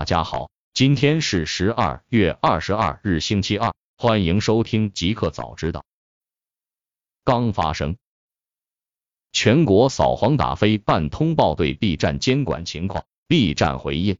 [0.00, 5.84] 大家好，今天是十二月二十二日，星期二，欢迎收听即刻早知道。
[7.22, 7.98] 刚发生，
[9.30, 14.16] 全国扫黄打非办通报对 B 站监管情况，B 站回应。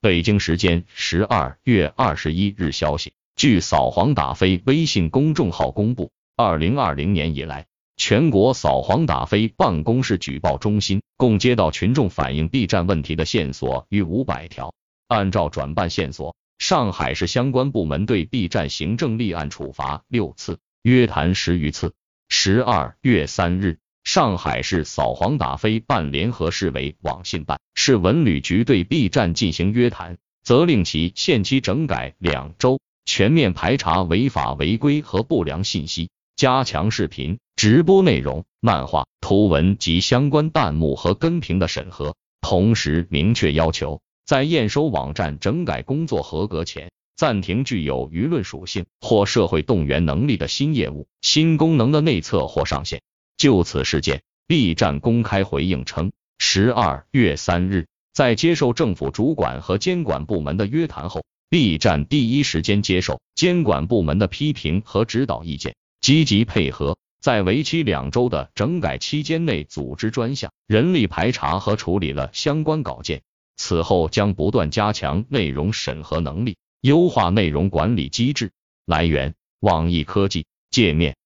[0.00, 7.66] 北京时间十二月二十一日消息，据扫黄打非微信公众号公布，二零二零年以来。
[7.96, 14.74] 全国扫黄打非办公室举报中心共接到群众反映 B 站问题的线索逾五百条，
[15.06, 21.94] 按照转办线索，上海市相关部门对 B 站行政立案处罚六次，约谈十余次。
[22.28, 36.10] 十二月三日，上海市扫黄打非办联合市委网信办、市文旅局对 B 站进行约谈，责令其限期整改两周，全面排查违法违规和不良信息。
[36.34, 53.00] 加强视频、直播内容、漫画、图文及相关弹幕和跟评的审核，同时明确要求，在验收网站整改工作合格前，暂停具有舆论属性或社会动员能力的新业务、新功能的内测或上线。
[53.38, 65.74] 就此事件，B 站公开回应称，十二月三日，在接受政府主管和监管部门的约谈后，B 站第一时间接受监管部门的批评和指导意见。
[66.02, 73.22] 积极配合，在为期两周的整改期间内组织专项，人力排查和处理了相关稿件。
[73.56, 78.52] 此后将不断加强内容审核能力，优化内容管理机制。
[78.84, 80.44] 来源：网易科技。
[80.70, 81.16] 界面：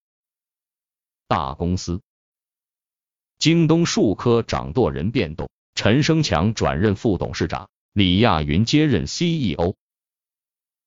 [1.26, 2.00] 大公司，
[3.40, 9.74] 京东数科掌舵人变动，陈生强转任副董事长，李亚云接任 CEO。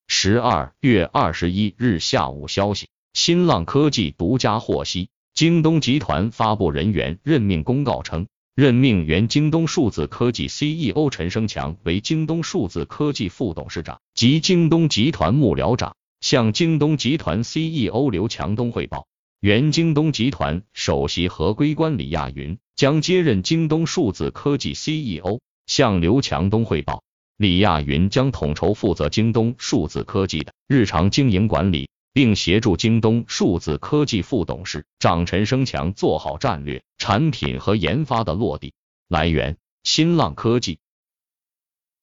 [0.07, 2.87] 十二月二十一日下午消息。
[3.13, 19.07] 新浪科技独家获悉，京东集团发布人员任命公告称，任命原京东数字科技 CEO 陈生强为京东数字科技副董事长及京东集团幕僚长，向京东集团 CEO 刘强东汇报。
[19.41, 27.03] 原京东集团首席合规官李亚云将接任京东数字科技 CEO，向刘强东汇报。
[27.38, 31.89] 李亚云将统筹负责京东数字科技的日常经营管理。
[32.13, 38.73] 并协助京东数字科技副董事长陈生强做好战略、产品和研发的落地。
[39.07, 40.79] 来源：新浪科技。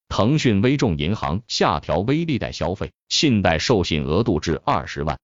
[0.08, 5.18] 腾讯微众银行下调微利贷消费信贷授信额度至二十万。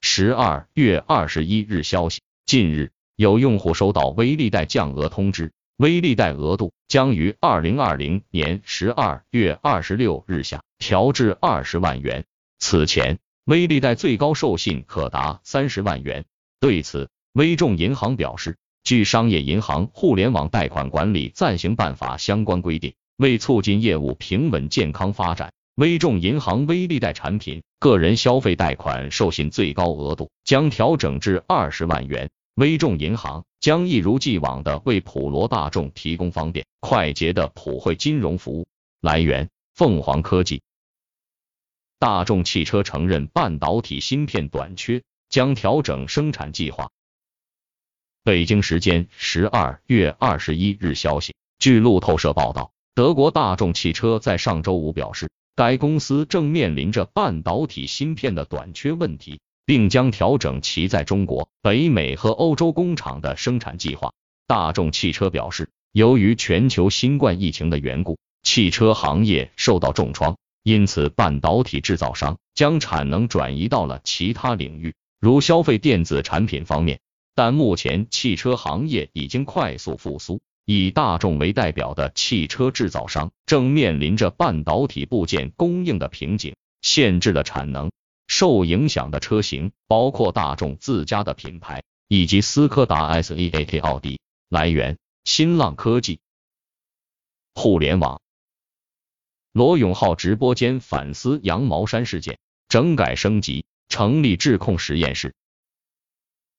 [0.00, 12.24] 十二月二十一日消息，近日有用户收到微利贷降额通知，微利贷额度将于二零二零年十二月二十六日下调至二十万元。
[12.58, 13.20] 此前。
[13.44, 16.24] 微利贷最高授信可达三十万元。
[16.60, 32.30] 对此，微众银行表示，据《商业银行互联网贷款管理暂行办法》相关规定，为促进业务平稳健康发展，微众银行微利贷产品个人消费贷款授信最高额度将调整至二十万元。
[32.56, 38.66] 微众银行将一如既往的为普罗大众提供方便快捷的普惠金融服务。
[39.00, 40.60] 来源：凤凰科技。
[42.00, 46.88] 大众汽车承认半导体芯片短缺，将调整生产计划。
[48.24, 64.14] 北京时间十二月二十一日消息，据路透社报道，德国大众汽车在上周五表示，该公司正面临着半导体芯片的短缺问题，并将调整其在中国、北美和欧洲工厂的生产计划。
[64.46, 70.38] 大众汽车表示，由于全球新冠疫情的缘故，汽车行业受到重创。
[70.62, 77.00] 因此，半导体制造商将产能转移到了其他领域，如消费电子产品方面。
[77.34, 87.90] 但目前汽车行业已经快速复苏，以大众为代表的汽车制造商正面临着半导体部件供应的瓶颈，限制了产能。
[88.26, 94.20] 受影响的车型包括大众自家的品牌以及斯柯达 SEAT、奥迪。
[94.48, 96.20] 来源：新浪科技。
[97.54, 98.20] 互联网。
[99.52, 102.38] 罗永浩直播间反思羊毛衫事件，
[102.68, 105.34] 整改升级，成立质控实验室。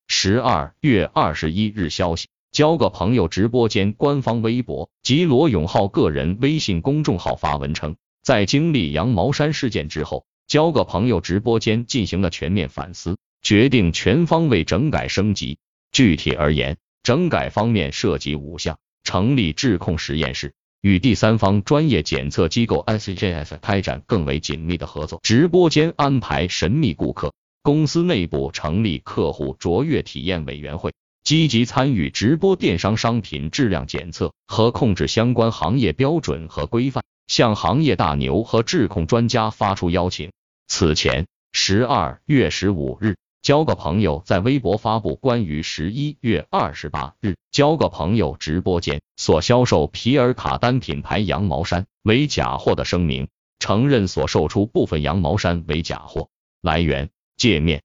[0.07, 15.59] 十二月二十一日消息，交个朋友直播间官方微博及罗永浩个人微信公众号发文称，在经历羊毛衫事件之后，交个朋友直播间进行了全面反思，决定全方位整改升级。
[15.93, 20.53] 具体而言，整改方面涉及五项：成立质控实验室。
[20.81, 30.91] 与第三方专业检测机构 SCJS 开展更为紧密的合作，直播间安排神秘顾客，公司内部成立客户卓越体验委员会，
[31.23, 40.31] 积极参与直播电商商品质量检测和控制相关行业标准和规范，向行业大牛和智控专家发出邀请。
[40.67, 56.29] 此前，十二月十五日，交个朋友在微博发布关于十一月二十八日交个朋友直播间所销售皮尔卡丹品牌羊毛衫为假货的声明，承认所售出部分羊毛衫为假货。
[56.61, 57.81] 来源：界面。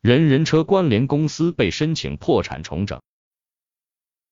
[0.00, 3.02] 人人车关联公司被申请破产重整。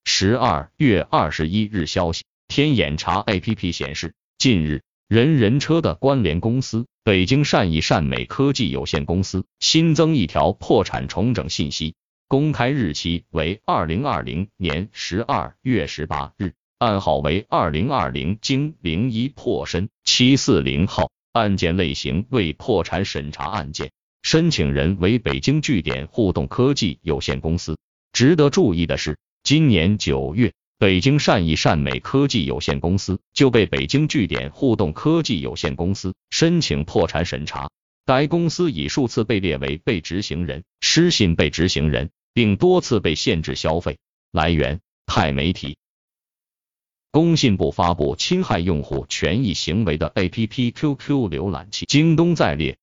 [0.04, 11.96] 十二月二十一日消息，天眼查 APP 显示，近日人人车的关联公司北京善意善美科技有限公司新增一条破产重整信息，
[12.28, 23.90] 公开日期为二零二零年十二月十八日，案号为二零二零经零一破申七四零号，案件类型为破产审查案件。
[24.22, 27.78] 申请人为北京据点互动科技有限公司。
[28.12, 30.52] 值得注意的是，今年九月，
[30.82, 37.70] 北京善意善美科技有限公司就被北京据点互动科技有限公司申请破产审查。
[38.04, 43.98] 该公司已数次被列为被执行人、失信被执行人，并多次被限制消费。
[44.32, 45.76] 来源：泰媒体。
[47.12, 52.76] 工信部发布侵害用户权益行为的 APP QQ 浏览器，京东在列。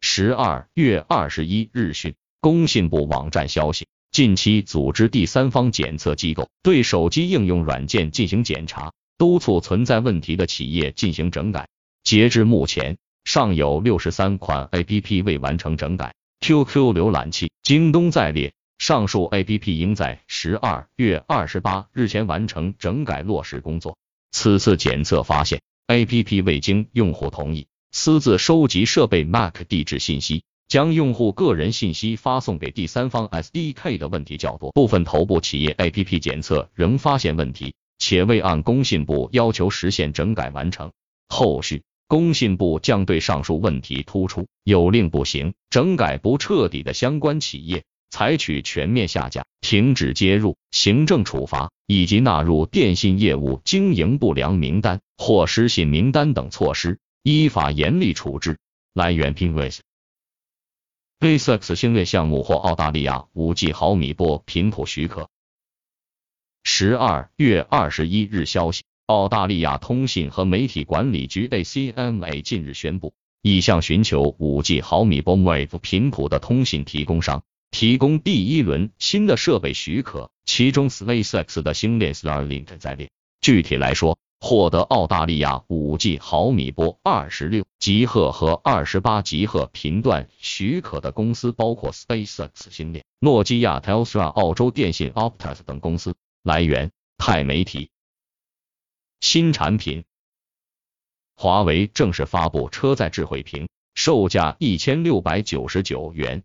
[0.00, 11.68] 十二月二十一日讯，工信部网站消息，近期组织第三方检测机构对手机应用软件进行检查，督促存在问题的企业进行整改。
[12.02, 18.54] 截至目前，尚有六十三款 APP 未完成整改，QQ 浏览器京东在列。
[18.78, 23.98] 上述 APP 应在十二月二十八日前完成整改落实工作。
[24.30, 27.66] 此次检测发现，APP 未经用户同意。
[27.92, 34.72] 私自收集设备 MAC 地址信息，将用户个人信息发送给第三方 SDK 的问题较多。
[34.72, 40.90] 部分头部企业 APP 检测仍发现问题，且未按工信部要求实现整改完成。
[41.28, 56.98] 后续，工信部将对上述问题突出、有令不行、整改不彻底的相关企业，采取全面下架、停止接入、行政处罚以及纳入电信业务经营不良名单或失信名单等措施。
[57.22, 58.58] 依法严厉处置。
[58.94, 59.78] 来源：Pinways。
[61.18, 65.30] SpaceX 星链项目获澳大利亚五 G 毫米波频谱许可。
[66.62, 83.08] 十二月二十一日消息，澳大利亚通信和媒体管理局 ACMA 近日宣布，已向寻求五 G 毫米波 Wave 频谱的通信提供商提供第一轮新的设备许可，其中 SpaceX 的星链 Starlink 在列。
[83.40, 96.14] 具体来说，获得澳大利亚五 G 毫米波二十六吉赫和二十八吉赫频段许可的公司包括 SpaceX 星链、诺基亚、Telstra、澳洲电信、Optus 等公司。
[96.44, 97.90] 来源：泰媒体。
[99.18, 100.04] 新产品，
[101.34, 106.44] 华为正式发布车载智慧屏，售价一千六百九十九元。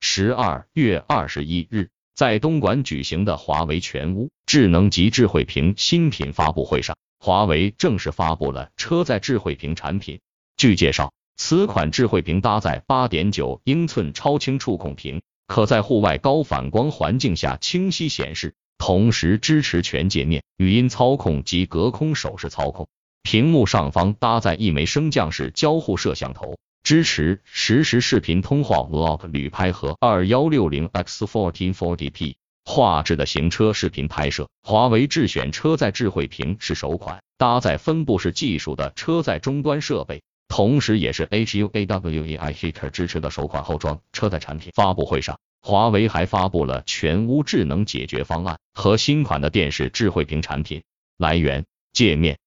[0.00, 1.88] 十二月二十一日。
[2.18, 10.18] 在东莞举行的华为全屋智能及智慧屏新品发布会上，华为正式发布了车载智慧屏产品。
[10.56, 22.88] 据介绍，此款智慧屏搭载八点九英寸超清触控屏，可在户外高反光环境下清晰显示，同时支持全界面、语音操控及隔空手势操控。
[23.22, 26.58] 屏幕上方搭载一枚升降式交互摄像头。
[26.88, 34.48] 支持实时视频通话、Vlog 旅拍和二幺六零 x fourteen forty p 画质的行车视频拍摄。
[34.62, 44.72] 华为智选车载智慧屏是首款搭载分布式技术的车载终端设备，同时也是 HUAWEI HIT 支持的首款后装车载产品。
[44.74, 50.84] 发布会上，华为还发布了全屋智能解决方案和新款的电视智慧屏产品。
[51.18, 52.38] 来源：界面。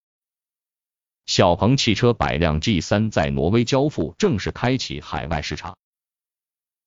[1.25, 5.77] 小鹏汽车百辆 G 三在挪威交付，正式开启海外市场。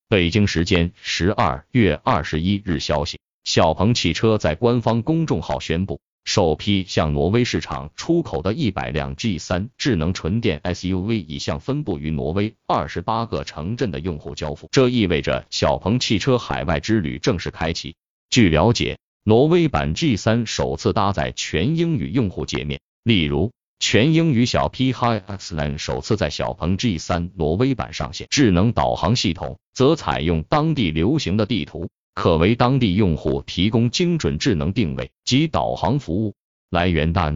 [0.08, 17.96] 北京时间十二月二十一日消息，小鹏汽车在官方公众号宣布，首批向挪威市场出口的一百辆 G 三智能纯电 SUV 已向分布于挪威二十八个城镇的用户交付，这意味着小鹏汽车海外之旅正式开启。
[18.28, 23.52] 据了解，挪威版 G 三首次搭载全英语用户界面，例如。
[23.86, 36.34] 全英语小 P Hi X Line 首次在小鹏 G 三挪威版上线，智能导航系统则采用当地流行的地图，可为当地用户提供精准智能定位及导航服务。
[36.70, 37.30] 来源：大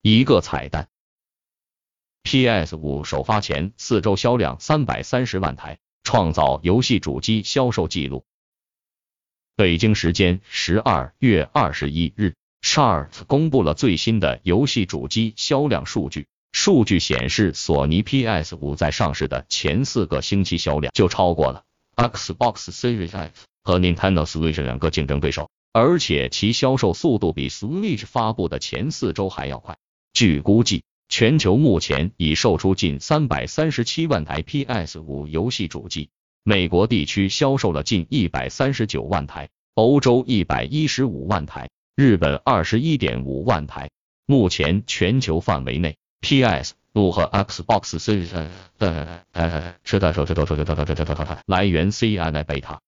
[0.00, 0.88] 一个彩蛋
[2.22, 8.24] ，PS 五首发前四周销量三百三十万台，创造游戏主机销售纪录。
[9.56, 12.34] 北京时间十二月二十一日。
[12.66, 21.62] Charts 公布了最新的游戏主机销量数据，数据显示，索尼 PS 五在上市的前四个星期销量就超过了
[21.94, 29.78] Xbox Series X 和 Nintendo Switch 两个竞争对手，而且其销售速度比 Switch 发布的前四周还要快。
[30.12, 36.10] 据估计，全球目前已售出近三百三十七万台 PS 五游戏主机，
[36.42, 41.68] 美国地区销售了近一百三十九万台，欧洲一百一十五万台。
[41.96, 43.88] 日本二十一点五万台
[44.26, 45.96] 目前全球范围内。
[46.20, 48.48] Ps 陆和 xbox cnn
[48.78, 50.12] 的呃呃是的
[51.46, 52.80] 来源 cnn 贝塔